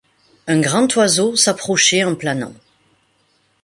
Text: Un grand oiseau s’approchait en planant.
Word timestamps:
Un 0.47 0.59
grand 0.61 0.87
oiseau 0.95 1.35
s’approchait 1.35 2.03
en 2.03 2.15
planant. 2.15 2.53